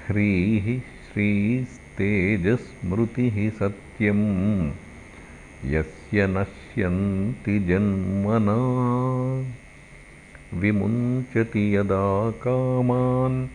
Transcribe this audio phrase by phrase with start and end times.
[0.06, 4.70] ह्रीः श्रीस्तेजस्मृतिः सत्यं
[6.14, 8.56] नश्यन्ति जन्मना।
[10.60, 13.48] विमुञ्चति यदा कामान्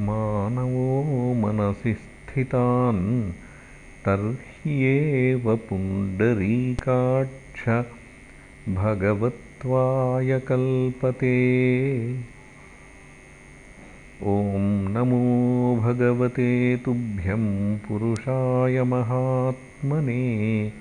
[0.00, 3.32] मानवो मनसि स्थितान्।
[4.04, 7.84] तर्ह्येव पुण्डरीकाक्ष
[8.74, 11.36] भगवत्वाय कल्पते।
[14.22, 20.72] ॐ नमो भगवते तुभ्यं पुरुषाय महात्मने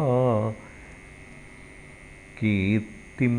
[2.38, 3.36] कीर्तिं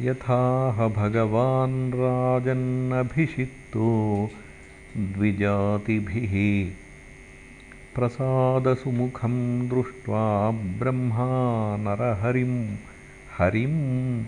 [0.00, 4.30] यथाह भगवान् राजन्नभिषिक्तो
[4.96, 6.72] द्विजातिभिः।
[7.94, 12.76] प्रसादसुमुखं दृष्ट्वा ब्रह्मा नरहरिं।
[13.38, 14.24] हरिं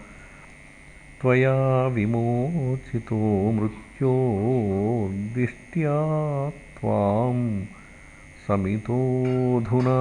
[1.22, 7.64] त्वया विमोचितो मृत्योर्दिष्ट्या त्वां
[8.48, 10.00] समितोऽधुना।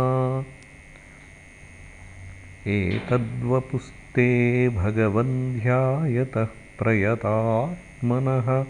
[2.66, 8.66] एतद्वपुस्ते भगवन्ध्यायतः प्रयतात्मनः।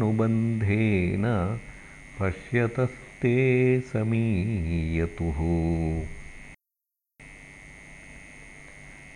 [2.20, 3.36] पश्यतस्ते
[3.80, 5.40] समीयतुः।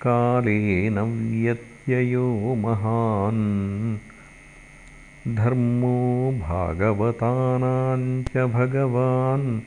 [0.01, 3.97] कालेन व्यत्ययो महान्।
[5.35, 9.59] धर्मो भागवतानां च भगवान्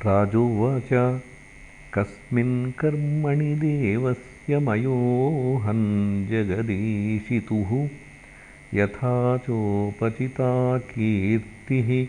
[0.05, 1.21] राजोवाच
[1.93, 7.89] कस्मिन् कर्मणि देवस्य मयोऽहं जगदीशितुः
[8.73, 12.07] यथा चोपचिता कीर्तिः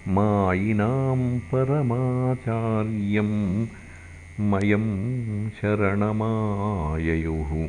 [0.08, 3.66] मायिनां परमाचार्यं
[4.40, 7.68] मयं शरणमाययुः।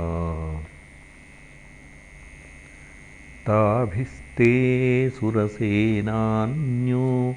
[3.47, 4.53] ताभिस्ते
[5.11, 7.37] सुरसेनान्यो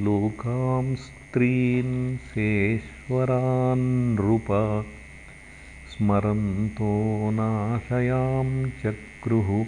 [0.00, 4.48] लोकां स्त्रीन् सेश्वरान्नृप
[5.92, 6.94] स्मरन्तो
[7.34, 9.66] नाशयां चक्रुः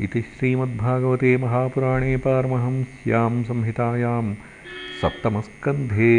[0.00, 4.22] इति श्रीमद्भागवते महापुराणे पारमहंस्यां संहितायां
[5.00, 6.14] सप्तमस्कन्धे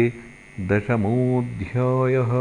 [0.70, 2.32] दशमोऽध्यायः